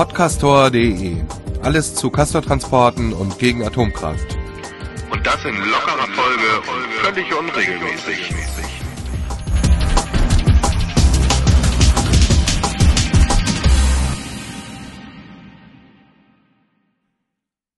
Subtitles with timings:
[0.00, 1.22] Podcastor.de.
[1.60, 4.34] Alles zu Castortransporten und gegen Atomkraft.
[5.12, 8.32] Und das in lockerer Folge und völlig unregelmäßig.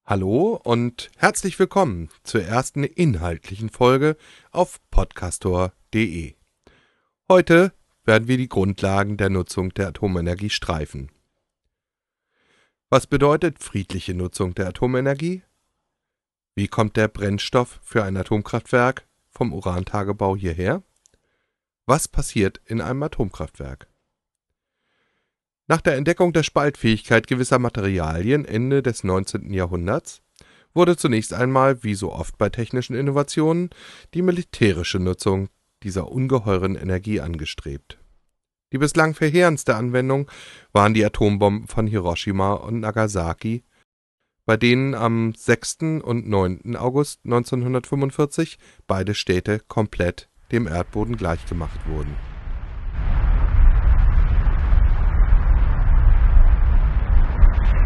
[0.06, 4.16] Hallo und herzlich willkommen zur ersten inhaltlichen Folge
[4.52, 6.36] auf podcastor.de.
[7.28, 7.72] Heute
[8.04, 11.10] werden wir die Grundlagen der Nutzung der Atomenergie streifen.
[12.92, 15.42] Was bedeutet friedliche Nutzung der Atomenergie?
[16.54, 20.82] Wie kommt der Brennstoff für ein Atomkraftwerk vom Urantagebau hierher?
[21.86, 23.88] Was passiert in einem Atomkraftwerk?
[25.68, 29.54] Nach der Entdeckung der Spaltfähigkeit gewisser Materialien Ende des 19.
[29.54, 30.20] Jahrhunderts
[30.74, 33.70] wurde zunächst einmal, wie so oft bei technischen Innovationen,
[34.12, 35.48] die militärische Nutzung
[35.82, 38.01] dieser ungeheuren Energie angestrebt.
[38.72, 40.28] Die bislang verheerendste Anwendung
[40.72, 43.62] waren die Atombomben von Hiroshima und Nagasaki,
[44.46, 46.00] bei denen am 6.
[46.02, 46.74] und 9.
[46.76, 52.16] August 1945 beide Städte komplett dem Erdboden gleichgemacht wurden.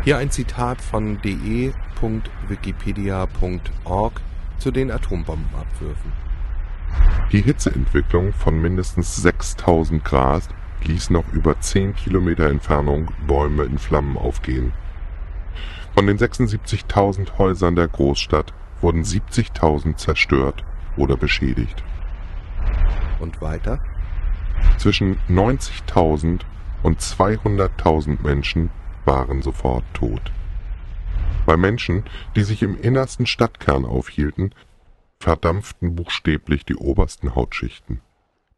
[0.04, 4.20] Hier ein Zitat von de.wikipedia.org
[4.58, 6.12] zu den Atombombenabwürfen
[7.32, 10.44] die Hitzeentwicklung von mindestens 6000 Grad
[10.86, 14.72] ließ noch über 10 Kilometer Entfernung Bäume in Flammen aufgehen.
[15.94, 20.64] Von den 76.000 Häusern der Großstadt wurden 70.000 zerstört
[20.96, 21.82] oder beschädigt.
[23.18, 23.80] Und weiter?
[24.78, 26.40] Zwischen 90.000
[26.82, 28.70] und 200.000 Menschen
[29.04, 30.32] waren sofort tot.
[31.46, 34.54] Bei Menschen, die sich im innersten Stadtkern aufhielten,
[35.18, 38.00] verdampften buchstäblich die obersten Hautschichten.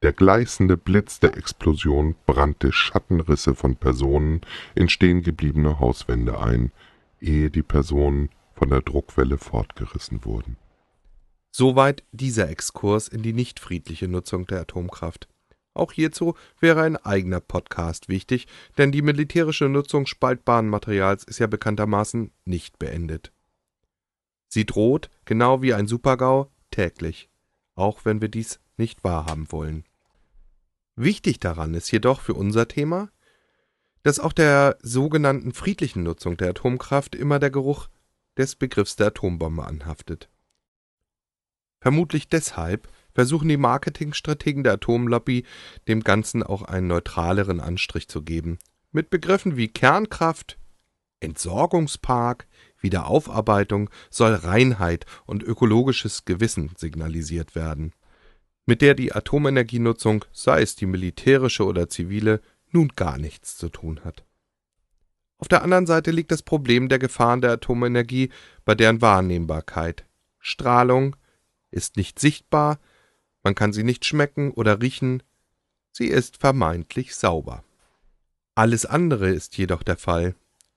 [0.01, 4.43] Der gleißende Blitz der Explosion brannte Schattenrisse von Personen
[4.77, 6.71] in stehengebliebene Hauswände ein,
[7.21, 10.57] ehe die Personen von der Druckwelle fortgerissen wurden.
[11.51, 15.29] Soweit dieser Exkurs in die nicht friedliche Nutzung der Atomkraft.
[15.75, 18.47] Auch hierzu wäre ein eigener Podcast wichtig,
[18.77, 23.33] denn die militärische Nutzung spaltbaren Materials ist ja bekanntermaßen nicht beendet.
[24.49, 27.29] Sie droht, genau wie ein Supergau, täglich,
[27.75, 29.88] auch wenn wir dies nicht wahrhaben wollen.
[31.01, 33.09] Wichtig daran ist jedoch für unser Thema,
[34.03, 37.89] dass auch der sogenannten friedlichen Nutzung der Atomkraft immer der Geruch
[38.37, 40.29] des Begriffs der Atombombe anhaftet.
[41.81, 45.45] Vermutlich deshalb versuchen die Marketingstrategen der Atomlobby,
[45.87, 48.59] dem Ganzen auch einen neutraleren Anstrich zu geben,
[48.91, 50.59] mit Begriffen wie Kernkraft,
[51.21, 52.49] Entsorgungspark,
[52.81, 57.93] Wiederaufarbeitung soll Reinheit und ökologisches Gewissen signalisiert werden,
[58.69, 64.05] mit der die Atomenergienutzung, sei es die militärische oder zivile, nun gar nichts zu tun
[64.05, 64.27] hat.
[65.39, 68.29] Auf der anderen Seite liegt das Problem der Gefahren der Atomenergie
[68.67, 70.05] bei deren Wahrnehmbarkeit.
[70.39, 71.17] Strahlung
[71.71, 72.79] ist nicht sichtbar,
[73.43, 75.23] man kann sie nicht schmecken oder riechen,
[75.91, 77.65] sie ist vermeintlich sauber.
[78.55, 80.35] Alles andere ist jedoch der Fall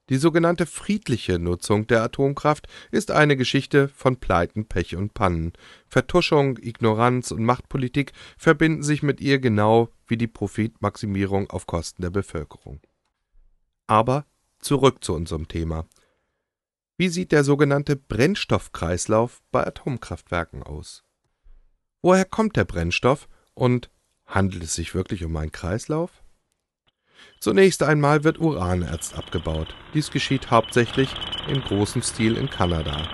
[0.10, 5.54] die sogenannte friedliche Nutzung der Atomkraft ist eine Geschichte von Pleiten, Pech und Pannen.
[5.88, 12.10] Vertuschung, Ignoranz und Machtpolitik verbinden sich mit ihr genau wie die Profitmaximierung auf Kosten der
[12.10, 12.82] Bevölkerung.
[13.88, 14.26] Aber
[14.60, 15.88] zurück zu unserem Thema.
[16.98, 21.04] Wie sieht der sogenannte Brennstoffkreislauf bei Atomkraftwerken aus?
[22.02, 23.90] Woher kommt der Brennstoff und
[24.26, 26.21] handelt es sich wirklich um einen Kreislauf?
[27.40, 29.76] Zunächst einmal wird Uranerz abgebaut.
[29.94, 31.10] Dies geschieht hauptsächlich
[31.48, 33.08] im großen Stil in Kanada.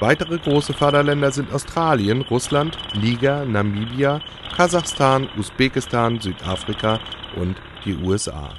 [0.00, 4.20] Weitere große Förderländer sind Australien, Russland, Niger, Namibia,
[4.56, 7.00] Kasachstan, Usbekistan, Südafrika
[7.36, 8.54] und die USA.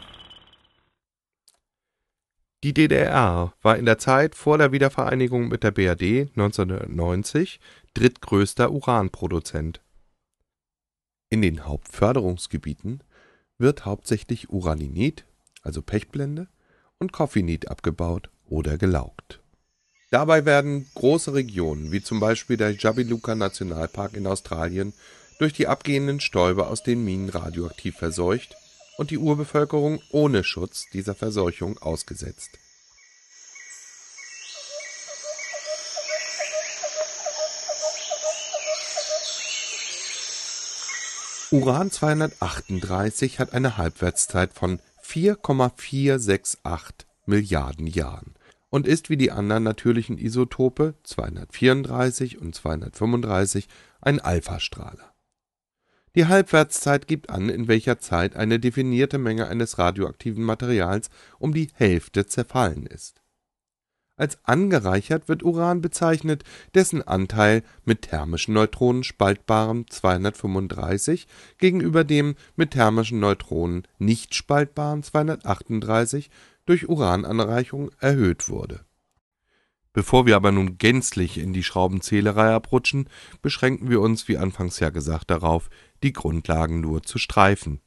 [2.62, 7.62] Die DDR war in der Zeit vor der Wiedervereinigung mit der BRD 1990
[7.94, 9.82] drittgrößter Uranproduzent.
[11.30, 13.02] In den Hauptförderungsgebieten
[13.60, 15.26] wird hauptsächlich Uraninit,
[15.62, 16.48] also Pechblende,
[16.98, 19.40] und Koffinit abgebaut oder gelaugt.
[20.10, 24.94] Dabei werden große Regionen, wie zum Beispiel der Jabiluka Nationalpark in Australien,
[25.38, 28.56] durch die abgehenden Stäube aus den Minen radioaktiv verseucht
[28.98, 32.58] und die Urbevölkerung ohne Schutz dieser Verseuchung ausgesetzt
[41.52, 48.36] Uran-238 hat eine Halbwertszeit von 4,468 Milliarden Jahren
[48.70, 53.68] und ist wie die anderen natürlichen Isotope 234 und 235
[54.00, 55.12] ein Alphastrahler.
[56.14, 61.10] Die Halbwertszeit gibt an, in welcher Zeit eine definierte Menge eines radioaktiven Materials
[61.40, 63.24] um die Hälfte zerfallen ist.
[64.20, 66.44] Als angereichert wird Uran bezeichnet,
[66.74, 71.26] dessen Anteil mit thermischen Neutronen spaltbarem 235
[71.58, 76.30] gegenüber dem mit thermischen Neutronen nicht spaltbaren 238
[76.66, 78.82] durch Urananreichung erhöht wurde.
[79.94, 83.08] Bevor wir aber nun gänzlich in die Schraubenzählerei abrutschen,
[83.42, 85.70] beschränken wir uns wie anfangs ja gesagt darauf,
[86.04, 87.80] die Grundlagen nur zu streifen.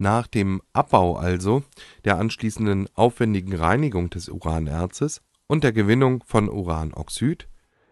[0.00, 1.64] Nach dem Abbau also,
[2.04, 7.48] der anschließenden aufwendigen Reinigung des Uranerzes und der Gewinnung von Uranoxid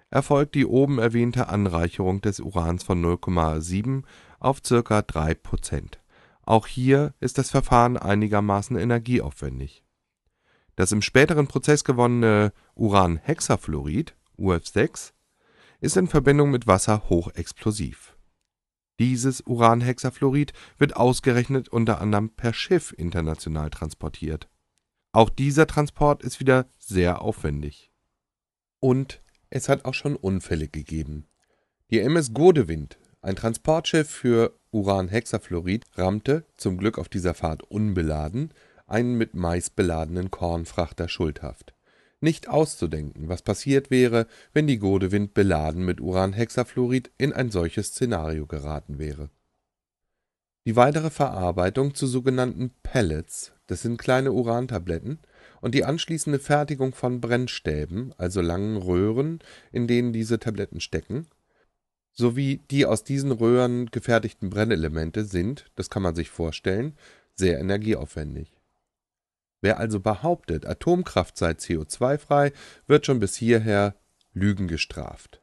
[0.08, 4.05] erfolgt die oben erwähnte Anreicherung des Urans von 0,7
[4.38, 5.03] auf ca.
[5.03, 6.00] 3 Prozent.
[6.43, 9.82] Auch hier ist das Verfahren einigermaßen energieaufwendig.
[10.76, 15.12] Das im späteren Prozess gewonnene Uranhexafluorid (UF6)
[15.81, 18.15] ist in Verbindung mit Wasser hochexplosiv
[18.98, 24.48] dieses Uranhexafluorid wird ausgerechnet unter anderem per Schiff international transportiert.
[25.12, 27.90] Auch dieser Transport ist wieder sehr aufwendig.
[28.81, 31.26] Und es hat auch schon Unfälle gegeben.
[31.90, 38.52] Die MS Godewind, ein Transportschiff für Uranhexafluorid, rammte, zum Glück auf dieser Fahrt unbeladen,
[38.87, 41.75] einen mit Mais beladenen Kornfrachter schuldhaft
[42.20, 48.46] nicht auszudenken, was passiert wäre, wenn die Godewind beladen mit Uranhexafluorid in ein solches Szenario
[48.46, 49.30] geraten wäre.
[50.66, 55.20] Die weitere Verarbeitung zu sogenannten Pellets, das sind kleine Urantabletten,
[55.60, 59.38] und die anschließende Fertigung von Brennstäben, also langen Röhren,
[59.70, 61.28] in denen diese Tabletten stecken,
[62.12, 66.96] sowie die aus diesen Röhren gefertigten Brennelemente sind, das kann man sich vorstellen,
[67.34, 68.56] sehr energieaufwendig
[69.66, 72.52] Wer also behauptet, Atomkraft sei CO2-frei,
[72.86, 73.96] wird schon bis hierher
[74.32, 75.42] Lügen gestraft.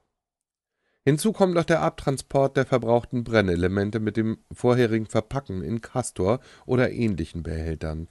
[1.03, 6.93] Hinzu kommt noch der Abtransport der verbrauchten Brennelemente mit dem vorherigen Verpacken in Castor oder
[6.93, 8.07] ähnlichen Behältern.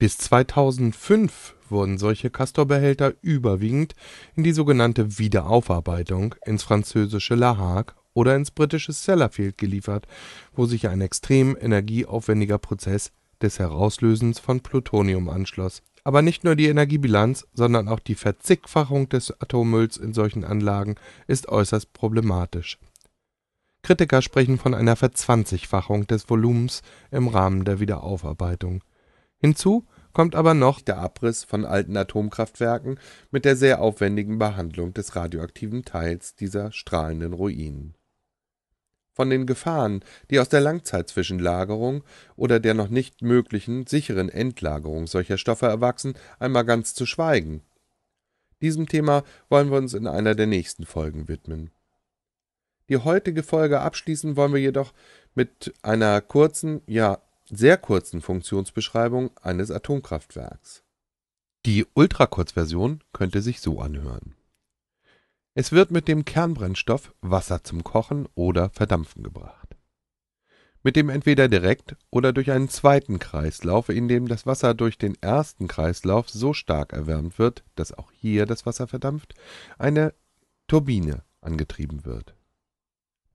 [0.00, 3.94] Bis 2005 wurden solche Castor-Behälter überwiegend
[4.34, 10.08] in die sogenannte Wiederaufarbeitung ins französische La Hague oder ins britische Sellafield geliefert,
[10.54, 13.12] wo sich ein extrem energieaufwendiger Prozess
[13.42, 15.82] des Herauslösens von Plutonium anschloss.
[16.04, 20.94] Aber nicht nur die Energiebilanz, sondern auch die Verzickfachung des Atommülls in solchen Anlagen
[21.26, 22.78] ist äußerst problematisch.
[23.82, 28.82] Kritiker sprechen von einer Verzwanzigfachung des Volumens im Rahmen der Wiederaufarbeitung.
[29.38, 32.98] Hinzu kommt aber noch der Abriss von alten Atomkraftwerken
[33.30, 37.94] mit der sehr aufwendigen Behandlung des radioaktiven Teils dieser strahlenden Ruinen
[39.20, 42.04] von den Gefahren, die aus der Langzeitzwischenlagerung
[42.36, 47.60] oder der noch nicht möglichen sicheren Endlagerung solcher Stoffe erwachsen, einmal ganz zu schweigen.
[48.62, 51.70] Diesem Thema wollen wir uns in einer der nächsten Folgen widmen.
[52.88, 54.94] Die heutige Folge abschließen wollen wir jedoch
[55.34, 60.82] mit einer kurzen, ja sehr kurzen Funktionsbeschreibung eines Atomkraftwerks.
[61.66, 64.34] Die Ultrakurzversion könnte sich so anhören
[65.54, 69.76] es wird mit dem Kernbrennstoff Wasser zum Kochen oder Verdampfen gebracht.
[70.82, 75.20] Mit dem entweder direkt oder durch einen zweiten Kreislauf, in dem das Wasser durch den
[75.20, 79.34] ersten Kreislauf so stark erwärmt wird, dass auch hier das Wasser verdampft,
[79.78, 80.14] eine
[80.68, 82.34] Turbine angetrieben wird.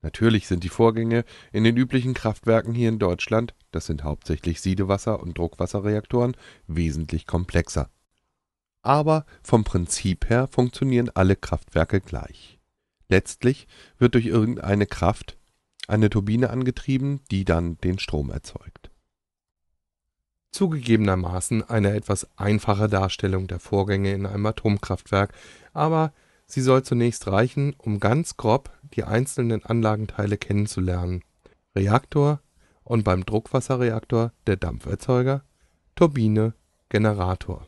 [0.02, 5.20] Natürlich sind die Vorgänge in den üblichen Kraftwerken hier in Deutschland, das sind hauptsächlich Siedewasser
[5.20, 7.90] und Druckwasserreaktoren, wesentlich komplexer
[8.86, 12.60] aber vom Prinzip her funktionieren alle Kraftwerke gleich.
[13.08, 15.38] Letztlich wird durch irgendeine Kraft
[15.88, 18.92] eine Turbine angetrieben, die dann den Strom erzeugt.
[20.52, 25.34] Zugegebenermaßen eine etwas einfache Darstellung der Vorgänge in einem Atomkraftwerk,
[25.74, 26.14] aber
[26.46, 31.24] sie soll zunächst reichen, um ganz grob die einzelnen Anlagenteile kennenzulernen.
[31.76, 32.40] Reaktor
[32.84, 35.44] und beim Druckwasserreaktor der Dampferzeuger,
[35.96, 36.54] Turbine,
[36.90, 37.68] Generator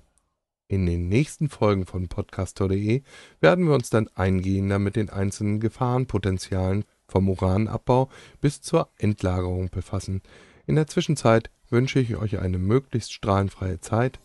[0.68, 3.02] in den nächsten Folgen von podcastor.de
[3.40, 8.10] werden wir uns dann eingehender mit den einzelnen Gefahrenpotenzialen vom Uranabbau
[8.42, 10.22] bis zur Endlagerung befassen.
[10.66, 14.20] In der Zwischenzeit wünsche ich euch eine möglichst strahlenfreie Zeit.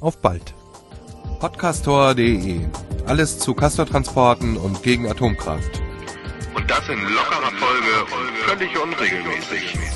[0.00, 0.54] Auf bald!
[1.38, 2.60] Podcastor.de
[3.06, 5.80] Alles zu Castortransporten und gegen Atomkraft.
[6.54, 9.93] Und das in lockerer Folge und völlig unregelmäßig.